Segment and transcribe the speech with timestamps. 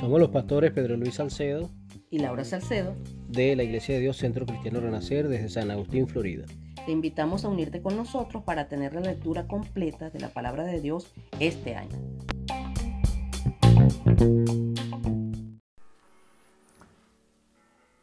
[0.00, 1.70] Somos los pastores Pedro Luis Salcedo
[2.10, 2.94] y Laura Salcedo
[3.28, 6.46] de la Iglesia de Dios Centro Cristiano Renacer desde San Agustín, Florida.
[6.86, 10.80] Te invitamos a unirte con nosotros para tener la lectura completa de la palabra de
[10.80, 11.98] Dios este año.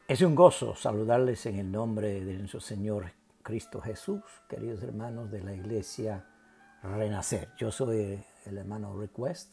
[0.07, 5.43] Es un gozo saludarles en el nombre de nuestro Señor Cristo Jesús, queridos hermanos de
[5.43, 6.25] la Iglesia
[6.93, 7.49] Renacer.
[7.57, 9.49] Yo soy el hermano Request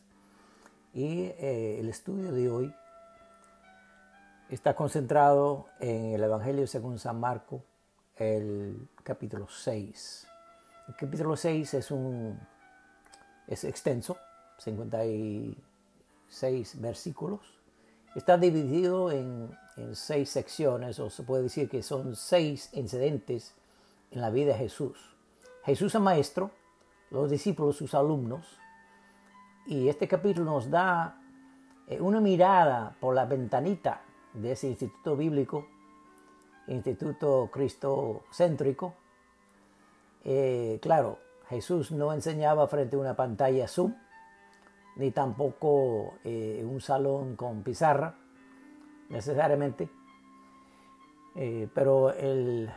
[0.93, 2.75] y eh, el estudio de hoy
[4.51, 7.65] está concentrado en el Evangelio según San Marco,
[8.17, 10.27] el capítulo 6.
[10.89, 12.39] El capítulo 6 es, un,
[13.47, 14.19] es extenso,
[14.59, 17.41] 56 versículos.
[18.15, 23.55] Está dividido en, en seis secciones, o se puede decir que son seis incidentes
[24.11, 24.99] en la vida de Jesús.
[25.65, 26.51] Jesús es maestro,
[27.13, 28.59] los discípulos sus alumnos,
[29.67, 31.21] y este capítulo nos da
[31.87, 34.01] eh, una mirada por la ventanita
[34.33, 35.67] de ese instituto bíblico,
[36.69, 38.95] instituto cristocéntrico.
[40.25, 43.95] Eh, claro, Jesús no enseñaba frente a una pantalla Zoom,
[44.97, 48.15] ni tampoco eh, un salón con pizarra,
[49.11, 49.89] necesariamente.
[51.75, 52.71] pero el,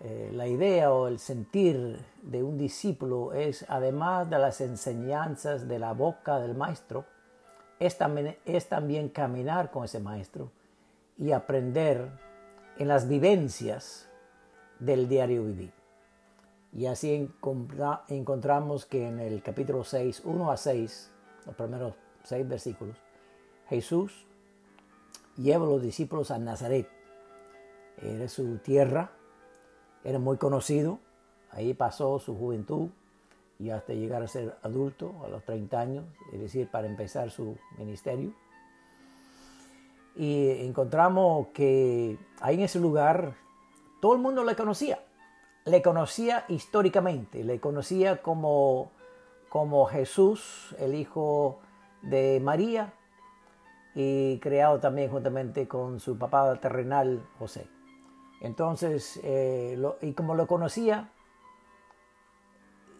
[0.00, 5.78] eh, la idea o el sentir de un discípulo es, además de las enseñanzas de
[5.78, 7.04] la boca del maestro,
[7.80, 10.52] es también, caminar con ese maestro
[11.18, 12.10] y aprender
[12.78, 14.08] en las vivencias
[14.78, 15.72] del diario vivir.
[16.72, 17.30] Y así
[18.08, 21.10] encontramos que en el capítulo 6, 1 a 6,
[21.46, 22.96] los primeros seis versículos,
[23.68, 24.26] Jesús
[25.36, 26.88] lleva a los discípulos a Nazaret.
[28.02, 29.10] Era su tierra,
[30.04, 30.98] era muy conocido,
[31.50, 32.88] ahí pasó su juventud
[33.58, 37.56] y hasta llegar a ser adulto a los 30 años, es decir, para empezar su
[37.78, 38.32] ministerio.
[40.16, 43.34] Y encontramos que ahí en ese lugar
[44.00, 45.00] todo el mundo le conocía,
[45.66, 48.92] le conocía históricamente, le conocía como,
[49.50, 51.60] como Jesús, el hijo
[52.02, 52.94] de María,
[53.94, 57.66] y creado también juntamente con su papá terrenal José.
[58.40, 61.12] Entonces, eh, y como lo conocía,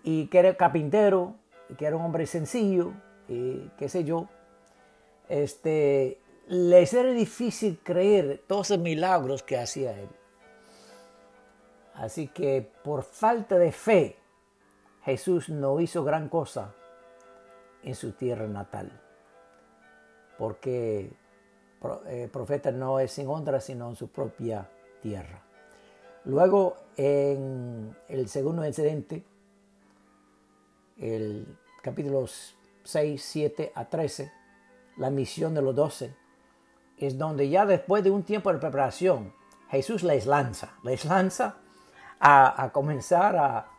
[0.02, 1.34] y que era carpintero,
[1.68, 2.92] y que era un hombre sencillo,
[3.28, 4.28] y qué sé yo,
[5.28, 10.08] este, les era difícil creer todos los milagros que hacía él.
[11.94, 14.16] Así que por falta de fe,
[15.04, 16.74] Jesús no hizo gran cosa
[17.82, 19.00] en su tierra natal.
[20.38, 21.12] Porque
[21.82, 24.68] el eh, profeta no es sin honra, sino en su propia
[25.00, 25.42] tierra.
[26.24, 29.24] Luego, en el segundo incidente,
[30.98, 32.26] el capítulo
[32.84, 34.30] 6, 7 a 13,
[34.98, 36.14] la misión de los doce,
[36.98, 39.32] es donde ya después de un tiempo de preparación,
[39.70, 41.56] Jesús les lanza, les lanza
[42.20, 43.70] a, comenzar a,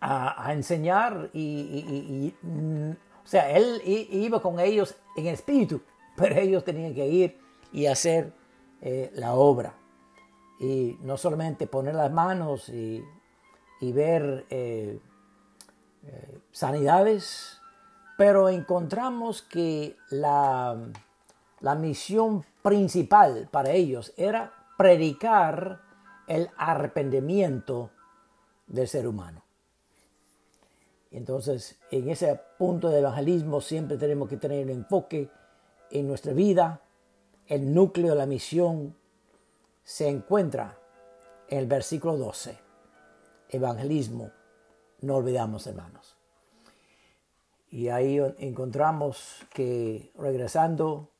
[0.00, 5.80] a, enseñar y, o sea, él iba con ellos en espíritu,
[6.16, 7.38] pero ellos tenían que ir
[7.72, 8.32] y hacer
[8.80, 9.74] eh, la obra
[10.60, 13.02] y no solamente poner las manos y,
[13.80, 15.00] ver eh,
[16.04, 17.58] eh, sanidades,
[18.18, 20.76] pero encontramos que la,
[21.60, 25.80] la misión principal para ellos era predicar
[26.28, 27.90] el arrepentimiento
[28.66, 29.42] del ser humano.
[31.10, 35.30] Entonces, en ese punto de evangelismo siempre tenemos que tener un enfoque
[35.90, 36.82] en nuestra vida,
[37.46, 38.99] el núcleo de la misión
[39.84, 40.78] se encuentra
[41.48, 42.58] en el versículo 12.
[43.48, 44.30] Evangelismo,
[45.00, 46.16] no olvidamos hermanos.
[47.70, 51.10] Y ahí encontramos que regresando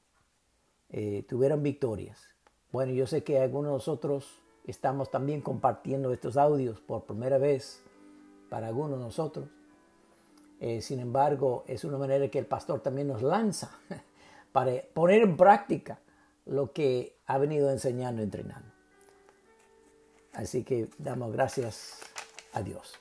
[0.89, 2.21] eh, tuvieron victorias.
[2.73, 7.83] Bueno, yo sé que algunos de nosotros estamos también compartiendo estos audios por primera vez
[8.49, 9.49] para algunos de nosotros.
[10.61, 13.71] Eh, sin embargo, es una manera que el pastor también nos lanza
[14.53, 15.99] para poner en práctica
[16.51, 18.69] lo que ha venido enseñando y entrenando.
[20.33, 22.01] Así que damos gracias
[22.53, 22.95] a Dios.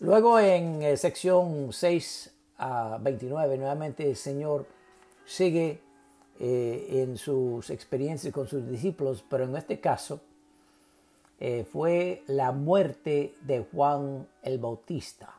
[0.00, 4.66] Luego en eh, sección 6 a 29, nuevamente el Señor
[5.24, 5.80] sigue
[6.38, 10.20] eh, en sus experiencias con sus discípulos, pero en este caso
[11.38, 15.36] eh, fue la muerte de Juan el Bautista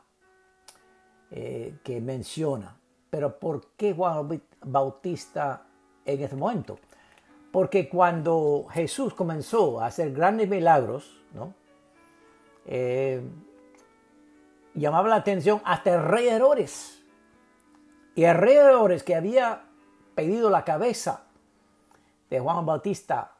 [1.30, 2.76] que menciona.
[3.08, 5.64] Pero ¿por qué Juan el Bautista
[6.04, 6.78] en este momento?
[7.52, 11.22] Porque cuando Jesús comenzó a hacer grandes milagros.
[12.64, 13.22] Eh,
[14.74, 16.28] llamaba la atención hasta el rey.
[18.14, 18.56] Y el rey
[19.04, 19.64] que había
[20.14, 21.24] pedido la cabeza
[22.30, 23.32] de Juan Bautista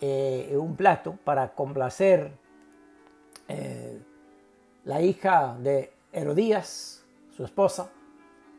[0.00, 2.32] eh, en un plato para complacer
[3.48, 4.02] eh,
[4.84, 7.04] la hija de Herodías,
[7.36, 7.90] su esposa,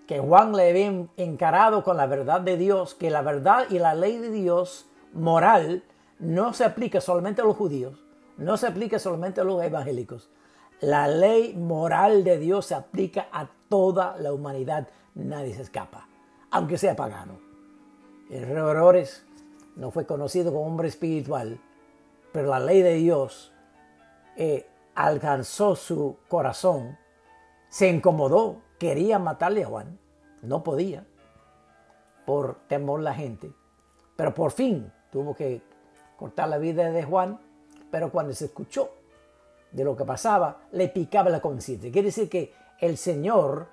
[0.07, 3.95] que Juan le había encarado con la verdad de Dios, que la verdad y la
[3.95, 5.83] ley de Dios moral
[6.19, 8.03] no se aplica solamente a los judíos,
[8.37, 10.29] no se aplica solamente a los evangélicos.
[10.81, 16.07] La ley moral de Dios se aplica a toda la humanidad, nadie se escapa,
[16.51, 17.39] aunque sea pagano.
[18.29, 19.25] El rey Herodes
[19.75, 21.59] no fue conocido como hombre espiritual,
[22.31, 23.53] pero la ley de Dios
[24.35, 26.97] eh, alcanzó su corazón,
[27.69, 29.97] se incomodó, quería matarle a Juan,
[30.41, 31.05] no podía,
[32.25, 33.53] por temor la gente,
[34.17, 35.61] pero por fin tuvo que
[36.17, 37.39] cortar la vida de Juan,
[37.89, 38.91] pero cuando se escuchó
[39.71, 41.89] de lo que pasaba, le picaba la conciencia.
[41.93, 43.67] Quiere decir que el Señor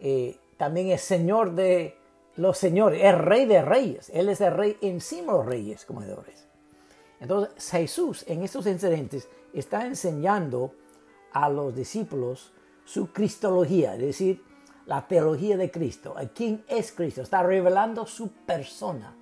[0.00, 1.98] eh, también es Señor de
[2.36, 6.00] los señores, es Rey de reyes, Él es el Rey encima de los reyes, como
[6.00, 6.48] Herodes.
[7.20, 10.72] Entonces Jesús en estos incidentes está enseñando
[11.30, 12.54] a los discípulos
[12.84, 14.42] su cristología, es decir,
[14.86, 19.16] la teología de Cristo, quién es Cristo, está revelando su persona.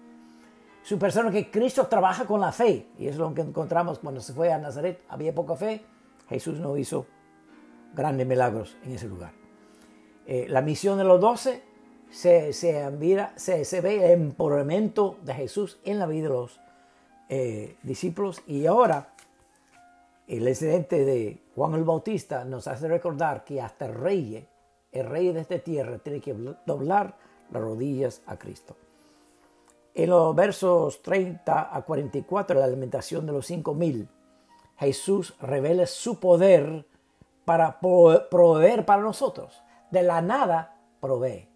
[0.82, 4.32] Su persona que Cristo trabaja con la fe, y es lo que encontramos cuando se
[4.32, 5.84] fue a Nazaret, había poca fe,
[6.28, 7.06] Jesús no hizo
[7.94, 9.32] grandes milagros en ese lugar.
[10.26, 11.62] Eh, la misión de los doce
[12.10, 16.60] se, se, se, ve el empoderamiento de Jesús en la vida de los
[17.28, 19.14] eh, discípulos y ahora
[20.26, 24.48] el incidente de Juan el Bautista nos hace recordar que hasta el rey,
[24.90, 26.34] el rey de esta tierra, tiene que
[26.66, 27.16] doblar
[27.50, 28.76] las rodillas a Cristo.
[29.94, 34.08] En los versos 30 a 44, la alimentación de los cinco mil,
[34.78, 36.86] Jesús revela su poder
[37.44, 39.62] para proveer para nosotros.
[39.90, 41.48] De la nada provee.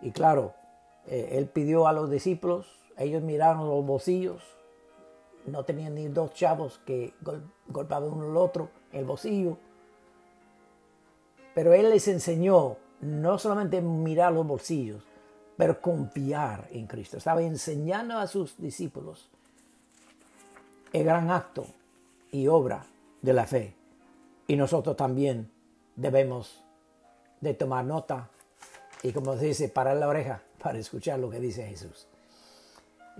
[0.00, 0.54] Y claro,
[1.06, 2.66] eh, él pidió a los discípulos,
[2.98, 4.42] ellos miraron los bolsillos,
[5.46, 7.14] no tenían ni dos chavos que
[7.68, 9.56] golpeaban uno al otro el bolsillo.
[11.54, 15.02] Pero Él les enseñó no solamente mirar los bolsillos,
[15.56, 17.16] pero confiar en Cristo.
[17.16, 19.28] Estaba enseñando a sus discípulos
[20.92, 21.66] el gran acto
[22.30, 22.84] y obra
[23.22, 23.74] de la fe.
[24.46, 25.50] Y nosotros también
[25.96, 26.64] debemos
[27.40, 28.30] de tomar nota
[29.02, 32.06] y como se dice, parar la oreja para escuchar lo que dice Jesús.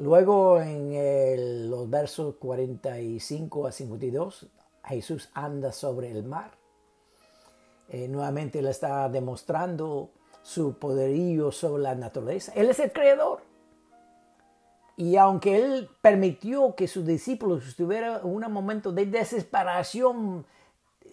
[0.00, 4.46] Luego en los versos 45 a 52,
[4.84, 6.52] Jesús anda sobre el mar.
[7.90, 12.50] Eh, nuevamente le está demostrando su poderío sobre la naturaleza.
[12.54, 13.42] Él es el creador.
[14.96, 20.46] Y aunque él permitió que sus discípulos estuvieran en un momento de desesperación,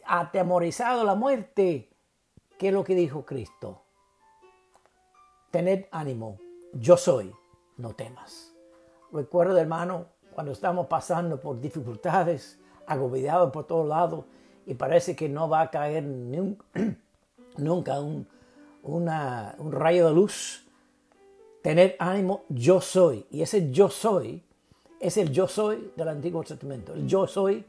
[0.05, 1.89] atemorizado la muerte,
[2.57, 3.83] ¿qué es lo que dijo Cristo?
[5.51, 6.39] Tened ánimo,
[6.71, 7.33] yo soy,
[7.75, 8.56] no temas.
[9.11, 14.25] Recuerda, hermano, cuando estamos pasando por dificultades, agobiados por todos lados,
[14.65, 16.03] y parece que no va a caer
[17.57, 18.27] nunca un,
[18.83, 20.65] un rayo de luz.
[21.61, 23.25] Tener ánimo, yo soy.
[23.31, 24.43] Y ese yo soy
[24.99, 27.63] es el yo soy del Antiguo Testamento, el yo soy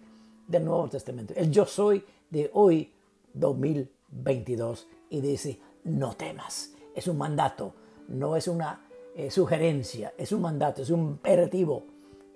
[0.47, 2.93] del Nuevo Testamento, el yo soy de hoy,
[3.35, 4.87] 2022.
[5.11, 6.75] Y dice, no temas.
[6.95, 7.75] Es un mandato,
[8.09, 8.88] no es una
[9.31, 11.85] sugerencia, es un mandato, es un imperativo.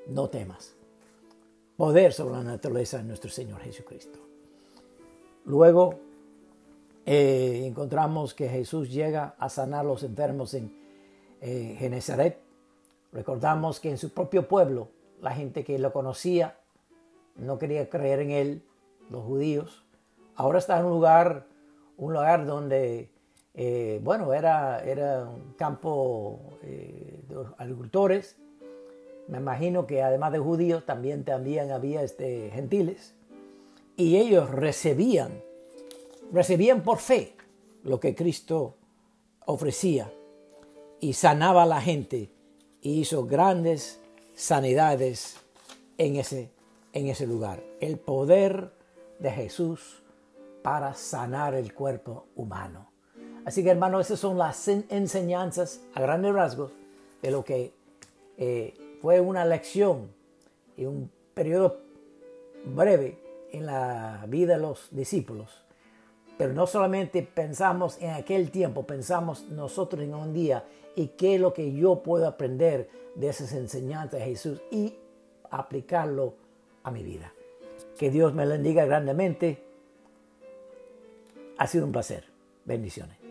[0.08, 0.74] No temas.
[1.76, 4.18] Poder sobre la naturaleza de nuestro Señor Jesucristo.
[5.44, 5.94] Luego
[7.06, 10.72] eh, encontramos que Jesús llega a sanar los enfermos en
[11.40, 12.38] eh, Genezaret.
[13.12, 14.88] Recordamos que en su propio pueblo,
[15.20, 16.58] la gente que lo conocía
[17.36, 18.62] no quería creer en él,
[19.10, 19.84] los judíos.
[20.36, 21.46] Ahora está en un lugar,
[21.96, 23.10] un lugar donde
[23.54, 28.36] eh, bueno, era, era un campo eh, de agricultores.
[29.28, 31.24] Me imagino que además de judíos también,
[31.70, 33.14] había este, gentiles.
[33.96, 35.42] Y ellos recibían,
[36.32, 37.36] recibían por fe
[37.84, 38.76] lo que Cristo
[39.44, 40.10] ofrecía
[41.00, 42.30] y sanaba a la gente
[42.80, 44.00] y hizo grandes
[44.34, 45.36] sanidades
[45.98, 46.50] en ese,
[46.92, 47.62] en ese lugar.
[47.80, 48.72] El poder
[49.18, 50.02] de Jesús
[50.62, 52.91] para sanar el cuerpo humano.
[53.44, 56.72] Así que hermano, esas son las enseñanzas a grandes rasgos
[57.22, 57.72] de lo que
[58.38, 60.08] eh, fue una lección
[60.76, 61.80] y un periodo
[62.64, 63.18] breve
[63.50, 65.64] en la vida de los discípulos.
[66.38, 71.40] Pero no solamente pensamos en aquel tiempo, pensamos nosotros en un día y qué es
[71.40, 74.96] lo que yo puedo aprender de esas enseñanzas de Jesús y
[75.50, 76.34] aplicarlo
[76.82, 77.32] a mi vida.
[77.98, 79.62] Que Dios me bendiga grandemente
[81.58, 82.24] Ha sido un placer.
[82.64, 83.21] Bendiciones.